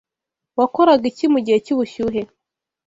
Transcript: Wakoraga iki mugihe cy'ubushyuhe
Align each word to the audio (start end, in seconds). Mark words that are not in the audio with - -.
Wakoraga 0.57 1.05
iki 1.11 1.25
mugihe 1.33 1.57
cy'ubushyuhe 1.65 2.21